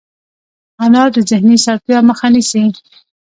انار 0.83 1.09
د 1.15 1.17
ذهني 1.29 1.57
ستړیا 1.63 1.99
مخه 2.09 2.27
نیسي. 2.33 2.63